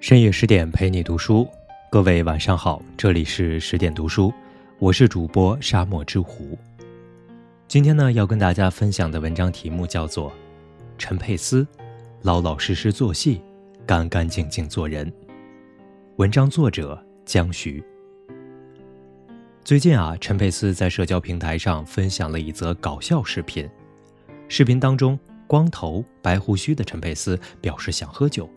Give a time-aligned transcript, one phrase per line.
[0.00, 1.46] 深夜十点陪你读书，
[1.90, 4.32] 各位晚上好，这里是十点读书，
[4.78, 6.56] 我是主播沙漠之狐。
[7.66, 10.30] 今天呢，要跟大家分享的文章题目叫做
[10.98, 11.66] 《陈佩斯，
[12.22, 13.42] 老老实实做戏，
[13.84, 15.04] 干干净净做人》。
[16.14, 17.82] 文章作者江徐。
[19.64, 23.68] 最近啊，陈佩斯在社交平台上分享了一则搞笑视频，
[24.46, 25.18] 视频当中，
[25.48, 28.48] 光头白胡须的陈佩斯表示想喝酒。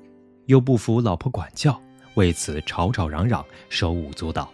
[0.46, 1.80] 又不服老婆管教，
[2.16, 4.52] 为此吵吵嚷嚷，手舞足蹈。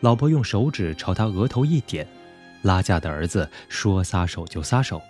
[0.00, 2.06] 老婆用手指朝他额头一点，
[2.62, 5.00] 拉架的儿子说撒手就撒手，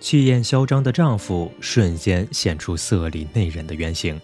[0.00, 4.18] 气焰嚣张的丈夫瞬间现出色厉内荏的原形。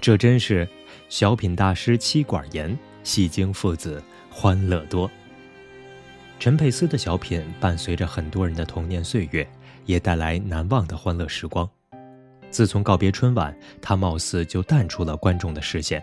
[0.00, 0.66] 这真是
[1.08, 5.10] 小品大师妻管严，戏精父子欢乐多。
[6.38, 9.46] 陈佩斯的小品伴随着很多人的童年岁月，
[9.84, 11.68] 也带来难忘的欢乐时光。
[12.50, 16.02] 自从告别春晚，他貌似就淡出了观众的视线。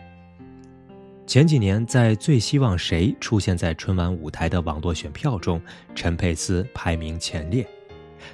[1.26, 5.62] 前几年，在最希望谁出现在春晚舞台的网络选票中，
[5.94, 7.68] 陈佩斯排名前列。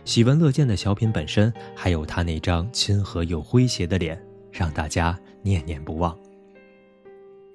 [0.06, 6.16] 喜闻乐见的小品本身，还有他那张亲和又诙谐的脸，让大家念念不忘。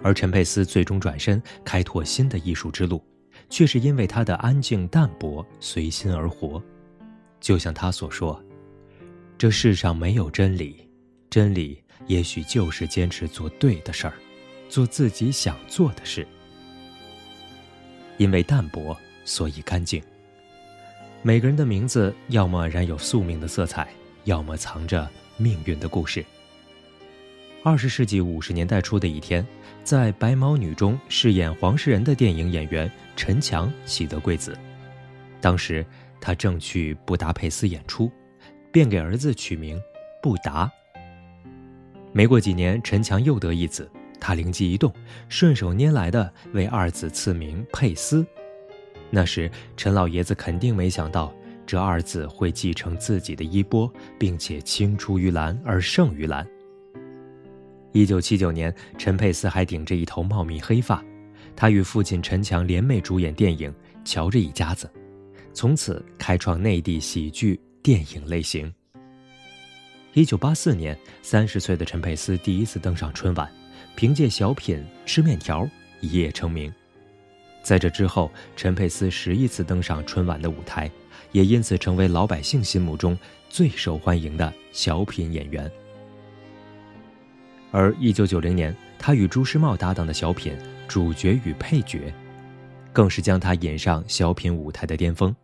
[0.01, 3.01] 而陈佩斯最终转身开拓新的艺术之路，
[3.49, 6.61] 却是因为他的安静淡泊、随心而活。
[7.41, 8.41] 就像他所说。
[9.39, 10.77] 这世上没有真理，
[11.31, 14.15] 真理也许就是坚持做对的事儿，
[14.69, 16.27] 做自己想做的事。
[18.17, 20.03] 因为淡泊，所以干净。
[21.23, 23.89] 每个人的名字，要么染有宿命的色彩，
[24.25, 26.25] 要么藏着命运的故事。
[27.63, 29.47] 二十世纪五十年代初的一天，
[29.85, 34.59] 在《白毛女》中饰演黄世仁的电影演员陈强喜得贵子，
[35.41, 35.87] 当时
[36.21, 38.11] 他正去布达佩斯演出。
[38.79, 39.77] 便给儿子取名
[40.23, 40.71] 布达。
[42.13, 43.91] 没过几年，陈强又得一子，
[44.21, 44.95] 他灵机一动，
[45.29, 48.25] 顺手拈来的为二子赐名佩斯。
[49.11, 51.35] 那时，陈老爷子肯定没想到
[51.67, 56.47] 这二子会继承自己的衣钵，并且青出于蓝而胜于蓝。
[57.91, 61.05] 一九七九年，陈佩斯还顶着一头茂密黑发，
[61.57, 63.73] 他与父亲陈强联袂主演电影
[64.05, 64.87] 《瞧这一家子》，
[65.53, 67.61] 从此开创内地喜剧。
[67.83, 68.73] 电影类型。
[70.15, 73.51] 一九八四年，三十岁的陈佩斯第一次登上春晚，
[73.95, 75.65] 凭借小品《吃面条》
[76.01, 76.73] 一夜成名。
[77.63, 80.91] 在这之后，陈佩斯十一次登上春晚的舞台，
[81.33, 83.17] 也因此成为老百姓心目中
[83.49, 85.71] 最受欢迎的小品演员。
[87.71, 90.55] 而一九九零年，他与朱时茂搭档的小品
[90.89, 92.11] 《主角与配角》，
[92.93, 95.35] 更是将他引上小品舞台的巅峰。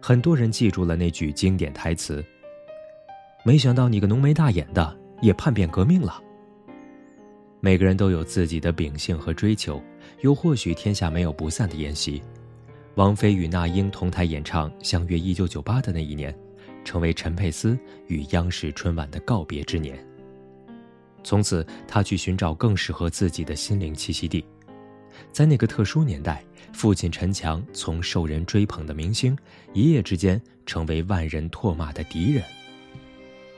[0.00, 2.24] 很多人记住了那句经典台词
[3.44, 6.20] ：“没想到你个浓眉大眼的也叛变革命了。”
[7.60, 9.82] 每个人都有自己的秉性和追求，
[10.22, 12.22] 又或许天下没有不散的宴席。
[12.94, 16.34] 王菲与那英同台演唱《相约一九九八》的那一年，
[16.82, 20.02] 成为陈佩斯与央视春晚的告别之年。
[21.22, 24.42] 从此，他去寻找更适合自己的心灵栖息地。
[25.30, 26.42] 在那个特殊年代，
[26.72, 29.36] 父亲陈强从受人追捧的明星，
[29.74, 32.42] 一夜之间成为万人唾骂的敌人。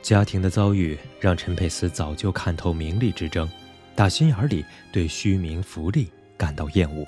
[0.01, 3.49] 家庭的遭遇让陈佩斯早就看透名利之争，
[3.95, 7.05] 打心眼里对虚名浮利感到厌恶。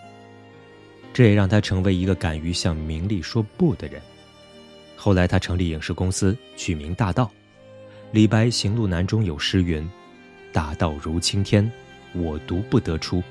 [1.14, 4.02] 这也让他成为一个敢于向名利说不的人。
[4.96, 7.30] 后来，他成立影视公司，取名大道。
[8.12, 9.86] 李白《行路难》中有诗云
[10.54, 11.70] ：“大道如青天，
[12.14, 13.22] 我独不得出。”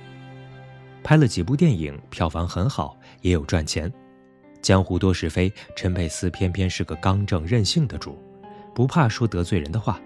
[1.05, 3.93] 拍了几部电影，票房很好，也有赚钱。
[4.63, 8.19] 江湖多是非，陈佩斯偏偏是个刚正任性的主，
[8.75, 10.01] 不怕说得罪人的话。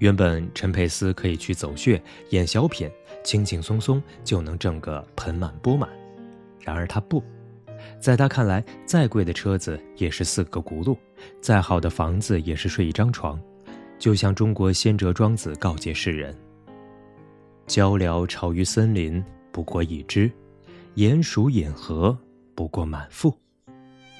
[0.00, 2.90] 原本陈佩斯可以去走穴演小品，
[3.22, 5.88] 轻轻松松就能挣个盆满钵满。
[6.60, 7.22] 然而他不，
[8.00, 10.96] 在他看来，再贵的车子也是四个轱辘，
[11.40, 13.40] 再好的房子也是睡一张床。
[13.96, 16.36] 就像中国先哲庄子告诫世人
[17.68, 20.30] ：“鹪鹩巢于森林。”不过一只，
[20.96, 22.16] 鼹鼠饮河
[22.54, 23.36] 不过满腹。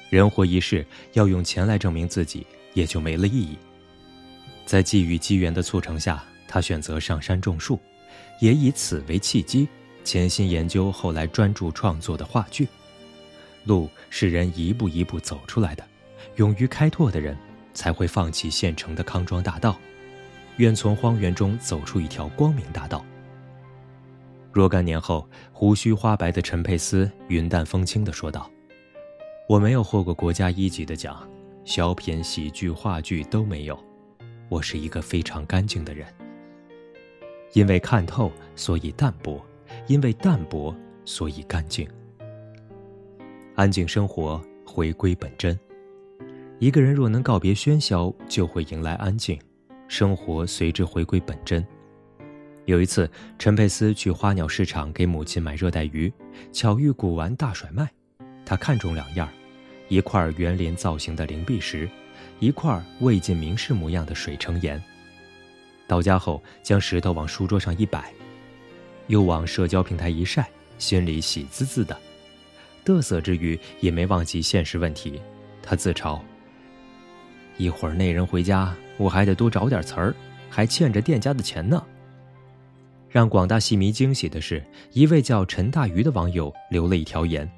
[0.09, 3.57] 人活一世，要用钱来证明自己，也就没了意义。
[4.65, 7.79] 在际遇机缘的促成下，他选择上山种树，
[8.39, 9.67] 也以此为契机，
[10.03, 12.67] 潜心研究后来专注创作的话剧。
[13.65, 15.85] 路是人一步一步走出来的，
[16.37, 17.37] 勇于开拓的人，
[17.73, 19.77] 才会放弃现成的康庄大道，
[20.57, 23.05] 愿从荒原中走出一条光明大道。
[24.51, 28.49] 若干年后，胡须花白的陈佩斯云淡风轻地说道
[29.47, 31.27] ：“我没有获过国家一级的奖，
[31.65, 33.77] 小品、喜剧、话剧都没有。
[34.49, 36.07] 我是一个非常干净的人。”
[37.53, 39.39] 因为看透，所以淡泊；
[39.87, 40.75] 因为淡泊，
[41.05, 41.87] 所以干净。
[43.55, 45.57] 安静生活，回归本真。
[46.59, 49.39] 一个人若能告别喧嚣，就会迎来安静，
[49.87, 51.65] 生活随之回归本真。
[52.69, 56.13] 有一次，陈佩斯去花鸟市场给母亲买热带鱼，
[56.53, 57.89] 巧遇古玩大甩卖，
[58.45, 59.27] 他看中两样：
[59.87, 61.89] 一块园林造型的灵璧石，
[62.37, 64.79] 一块魏晋名士模样的水城岩。
[65.87, 68.13] 到家后，将石头往书桌上一摆，
[69.07, 71.97] 又往社交平台一晒，心里喜滋滋的。
[72.85, 75.19] 嘚瑟之余，也没忘记现实问题。
[75.63, 76.19] 他自嘲
[77.57, 80.15] ：“一会儿那人回家，我还得多找点词儿，
[80.51, 81.83] 还欠着店家的钱呢。”
[83.09, 84.63] 让广大戏迷惊喜的是，
[84.93, 87.49] 一位叫陈大鱼的网友留了一条言：“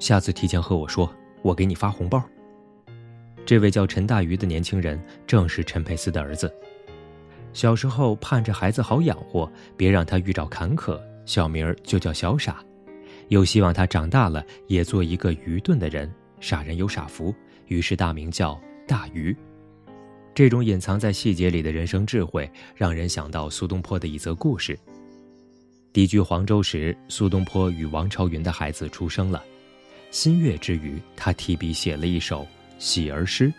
[0.00, 1.08] 下次提前和我说，
[1.40, 2.20] 我给你发红包。”
[3.46, 6.52] 这位叫陈大鱼的年轻人正是陈佩斯的儿子。
[7.52, 12.54] 小时候盼着孩子好养活，别让他遇着坎坷，小名儿就叫小傻；
[13.28, 17.32] 又希望他长大了也做一个愚钝的人，傻人有傻福，
[17.68, 19.36] 于是大名叫大愚。
[20.34, 24.78] 这种隐藏在细节里的人生智慧，让人想到苏东坡的一则故事。
[25.92, 29.42] 敌居黄州时，苏东坡与王朝云的孩子出生了，
[30.10, 32.46] 心悦之余，他提笔写了一首
[32.78, 33.52] 喜儿诗：“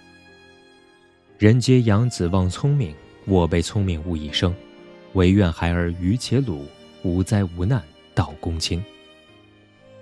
[1.37, 2.93] 人皆养子望聪明。”
[3.25, 4.53] 我辈聪明误一生，
[5.13, 6.67] 唯愿孩儿愚且鲁，
[7.03, 7.81] 无灾无难
[8.13, 8.83] 到公卿。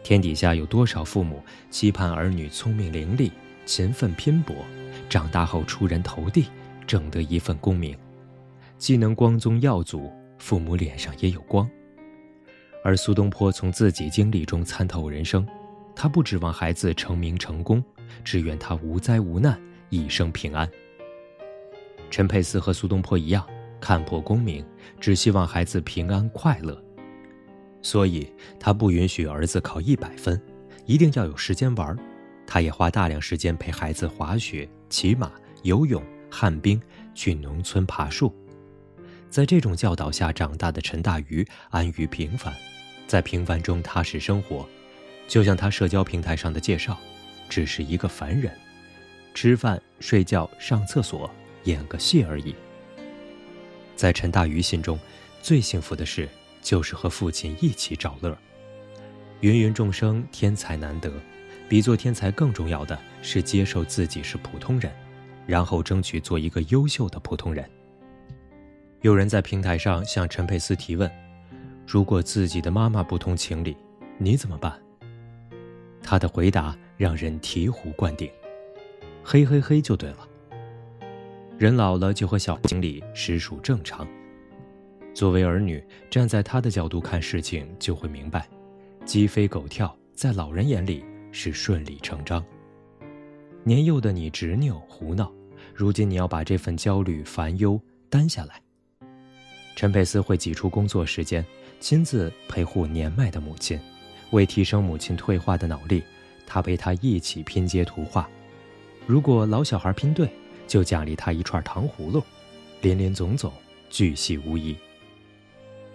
[0.02, 1.40] 天底下有多少父母
[1.70, 3.30] 期盼儿女聪明伶俐、
[3.68, 4.56] 勤奋拼搏，
[5.08, 6.48] 长大后出人头地，
[6.92, 7.98] 挣得一份功名，
[8.78, 11.66] 既能光宗耀祖，父母脸上也有光。
[12.84, 15.48] 而苏东坡从自己经历中参透人生，
[15.96, 17.82] 他不指望孩子成名成功，
[18.26, 19.58] 只愿他无灾无难，
[19.88, 20.70] 一生平安。
[22.10, 23.48] 陈佩斯和苏东坡一样，
[23.80, 24.62] 看破功名，
[25.00, 26.78] 只希望孩子平安快乐，
[27.82, 28.30] 所以
[28.60, 30.38] 他不允许儿子考一百分，
[30.86, 31.98] 一定要有时间玩。
[32.46, 35.32] 他也花大量时间陪孩子滑雪、骑马、
[35.64, 36.82] 游泳、旱冰，
[37.14, 38.34] 去农村爬树。
[39.30, 42.52] 在这种教导下长大的陈大愚，安于平凡，
[43.06, 44.68] 在平凡中踏实生活，
[45.28, 46.98] 就像他社交平台上的介绍，
[47.48, 48.52] 只是一个凡人，
[49.34, 51.30] 吃饭、睡觉、上厕所。
[51.66, 52.56] 演个戏而已。
[53.96, 54.98] 在陈大愚心中，
[55.44, 56.28] 最幸福的事
[56.60, 58.36] 就是和父亲一起找乐。
[59.42, 61.14] 芸芸众生，天才难得，
[61.70, 64.92] 比做天才更重要的是接受自己是普通人，
[65.52, 67.70] 然后争取做一个优秀的普通人。
[69.02, 71.12] 有人在平台上向陈佩斯提问
[71.86, 73.76] ：“如果自己的妈妈不通情理，
[74.18, 74.80] 你怎么办？”
[76.02, 78.32] 他的回答让人醍醐灌顶
[79.26, 80.26] ：“嘿嘿嘿，就对了。”
[81.60, 84.08] 人老了就和小经理实属正常。
[85.14, 88.48] 作为儿女，站在他的角度看事情，就会明白，
[89.04, 91.04] 鸡飞狗跳在老人眼里
[91.34, 92.42] 是顺理成章。
[93.66, 95.30] 年幼的你执拗胡闹，
[95.82, 98.62] 如今你要把这份焦虑烦忧担下来。
[99.76, 101.44] 陈佩斯会挤出工作时间，
[101.80, 103.80] 亲自陪护年迈的母亲，
[104.30, 106.04] 为提升母亲退化的脑力，
[106.46, 108.30] 他陪她一起拼接图画。
[109.08, 110.30] 如果老小孩拼对。
[110.68, 112.24] 就奖励他一串糖葫芦，
[112.82, 113.52] 林林总总，
[113.90, 114.74] 巨细无遗。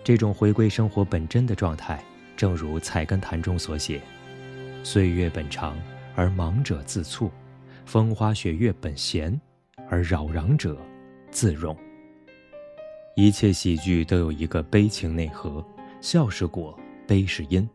[0.04, 2.04] 这种回归生活本真的状态，
[2.36, 4.02] 正如《菜根谭》中所写
[4.84, 5.78] ：“岁月本长，
[6.14, 7.30] 而忙者自促；
[7.86, 9.40] 风花雪月本闲，
[9.88, 10.76] 而扰攘者
[11.30, 11.76] 自容。”
[13.16, 15.64] 一切喜剧都有一个悲情内核，
[16.00, 17.68] 笑是果，悲是因。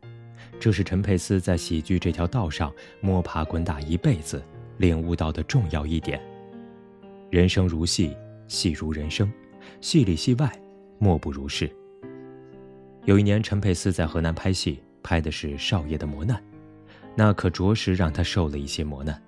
[0.60, 4.44] 这是陈佩斯在喜剧这条道上摸爬滚打一辈子，
[4.78, 6.22] 领悟到的重要一点。
[7.32, 8.16] 人生如戏，
[8.48, 9.32] 戏如人生，
[9.80, 10.52] 戏里戏外，
[11.00, 11.70] 莫不如是。
[13.06, 16.40] 有一年，陈佩斯在河南拍戏，拍的是少爷的磨难，
[17.16, 19.20] 那可着实让他受了一些磨难。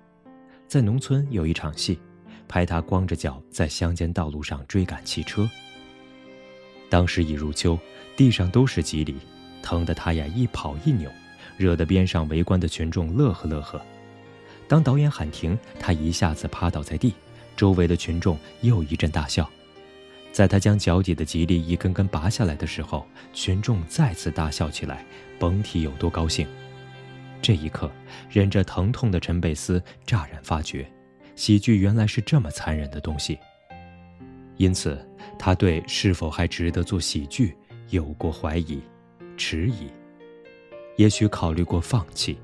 [0.68, 1.98] 在农村有一场戏，
[2.48, 5.48] 拍他光着脚在乡间道路上追赶汽车。
[6.88, 7.78] 当时已入秋，
[8.16, 9.14] 地上都是蒺藜，
[9.62, 11.10] 疼得他呀一跑一扭，
[11.56, 13.80] 惹得边上围观的群众乐呵乐呵。
[14.68, 17.14] 当导演喊停，他一下子趴倒在地。
[17.56, 19.48] 周围的群众又一阵大笑，
[20.32, 25.06] 在他将脚底的吉利一根根拔下来的时候，群众再次大笑起来，
[25.38, 26.48] 甭提有多高兴。
[27.40, 27.88] 这一刻，
[28.28, 30.90] 忍着疼痛的陈佩斯乍然发觉，
[31.36, 33.38] 喜剧原来是这么残忍的东西。
[34.56, 34.98] 因此，
[35.38, 37.56] 他对是否还值得做喜剧
[37.90, 38.80] 有过怀疑、
[39.36, 39.88] 迟疑，
[40.96, 42.38] 也许考虑过放弃。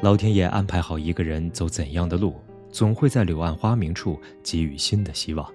[0.00, 2.34] 老天爷安排好一个人走怎样的路。
[2.72, 5.46] 总会在柳暗花明处给予新的希望，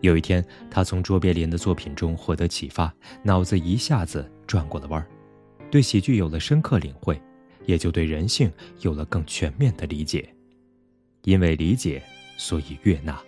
[0.00, 5.06] 有一天，他从卓别林的作品中获得启发，脑子一下子转过了弯儿，
[5.70, 7.22] 对喜剧有了深刻领会，
[7.66, 10.28] 也就对人性有了更全面的理解。
[11.24, 12.02] 因为理解，
[12.36, 13.20] 所以悦纳。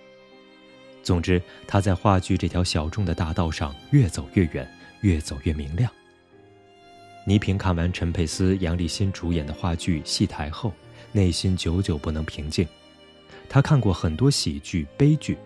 [1.03, 4.67] 总之，他在话剧这条小众的大道上越走越远，
[5.01, 5.91] 越走越明亮。
[7.27, 10.73] 倪萍看完陈佩斯、杨立新主演的话剧《戏台》后，
[11.13, 12.67] 内心久久不能平静。
[13.49, 15.37] 他看过很多喜剧、悲剧。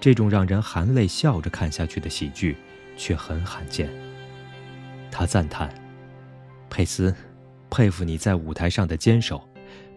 [0.00, 2.56] 这种让人含泪笑着看下去的喜剧，
[2.96, 3.90] 却很罕见。
[5.10, 5.74] 他赞叹
[6.70, 7.12] ：“佩斯，
[7.68, 9.42] 佩服你在舞台上的坚守，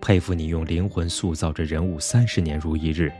[0.02, 3.12] 佩服你用灵魂塑造着人物三十年如一日。”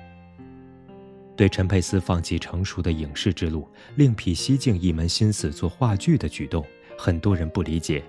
[1.38, 6.64] 对陈佩斯放弃成熟的影视之路，另辟蹊径一门心思做话剧的举动，
[6.98, 8.04] 很多人不理解，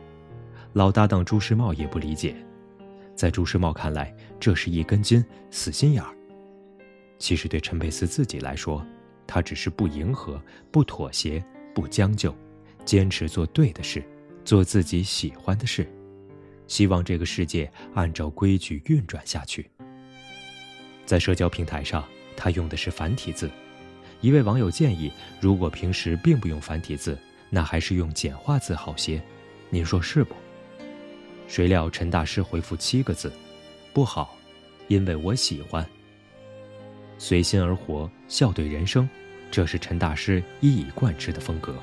[0.73, 2.35] 老搭档朱时茂也不理解。
[3.15, 6.15] 在朱时茂看来，这是一根筋、死心眼儿。
[7.19, 8.85] 其实对陈佩斯自己来说，
[9.27, 11.43] 他只是不迎合、不妥协、
[11.75, 12.35] 不将就，
[12.85, 14.03] 坚持做对的事，
[14.45, 15.87] 做自己喜欢的事，
[16.73, 19.71] 希望这个世界按照规矩运转下去。
[21.05, 22.03] 在社交平台上，
[22.35, 23.51] 他用的是繁体字。
[24.23, 27.19] 一位网友建议，如果平时并不用繁体字，
[27.51, 29.23] 那还是用简化字好些。
[29.69, 30.35] 您说是不？
[31.47, 33.31] 谁料陈大师回复七个字：
[33.93, 34.35] 不好，
[34.89, 35.87] 因为我喜欢。
[37.19, 39.07] 随心而活，笑对人生，
[39.51, 41.75] 这是陈大师一以贯之的风格。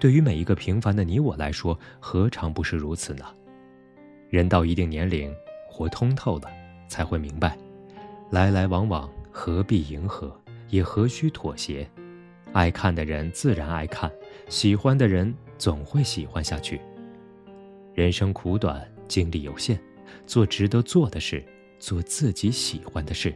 [0.00, 3.26] 对于每一个平凡的你我来说，何尝不是如此呢？
[4.28, 5.34] 人到一定年龄，
[5.68, 6.50] 活通透了，
[6.88, 7.56] 才会明白，
[8.30, 10.34] 来来往往何必迎合，
[10.68, 11.88] 也何须妥协。
[12.52, 14.10] 爱看的人自然爱看，
[14.48, 16.80] 喜欢的人总会喜欢下去。
[17.94, 19.78] 人生苦短，精力有限，
[20.26, 21.44] 做值得做的事，
[21.78, 23.34] 做自己喜欢的事。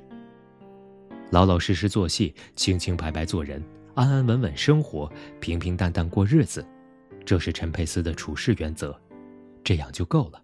[1.31, 3.63] 老老实实做戏，清清白白做人，
[3.95, 6.67] 安安稳稳生活，平平淡淡过日子，
[7.25, 8.99] 这是陈佩斯的处事原则，
[9.63, 10.43] 这样就够了。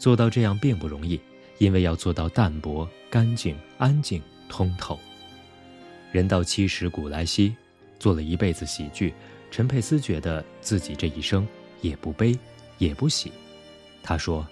[0.00, 1.20] 做到这样并不容易，
[1.58, 4.98] 因为要做到淡泊、干净、安静、通透。
[6.10, 7.54] 人到七十古来稀，
[7.98, 9.12] 做了一辈子喜剧，
[9.50, 11.46] 陈佩斯觉得自己这一生
[11.82, 12.36] 也不悲，
[12.78, 13.30] 也不喜。
[14.02, 14.48] 他说：“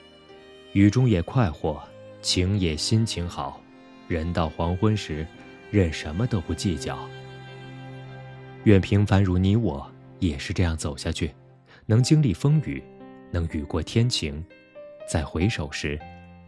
[0.75, 1.83] 雨中也快活，
[2.21, 3.59] 晴也心情好。”
[4.07, 5.27] 人到黄昏时，
[5.71, 7.09] 任什么都不计较。
[8.65, 11.35] 愿平凡如你我，也是这样走下去，
[11.87, 12.83] 能经历风雨，
[13.31, 14.45] 能雨过天晴，
[15.09, 15.99] 再回首时，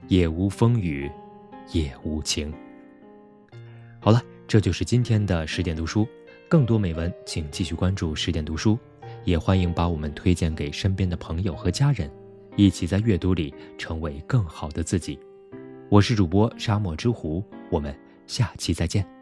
[0.06, 1.10] 也无风雨，
[1.72, 2.52] 也无晴。
[3.98, 6.06] 好了，这就是今天的十点读书。
[6.46, 8.78] 更多美文，请继续关注十点读书，
[9.24, 12.10] 也欢迎把我们推荐给身边的朋友和家人，
[12.54, 15.18] 一起在阅读里成为更好的自己。
[15.88, 19.19] 我是主播沙漠之狐，我们下期再见。